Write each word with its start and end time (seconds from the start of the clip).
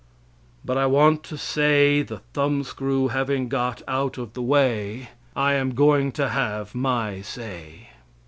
But 0.65 0.79
I 0.79 0.87
want 0.87 1.21
to 1.25 1.37
say, 1.37 2.01
the 2.01 2.21
thumbscrew 2.33 3.09
having 3.09 3.49
got 3.49 3.83
out 3.87 4.17
of 4.17 4.33
the 4.33 4.41
way, 4.41 5.09
I 5.35 5.53
am 5.53 5.75
going 5.75 6.11
to 6.13 6.29
have 6.29 6.73
my 6.73 7.21
say. 7.21 7.89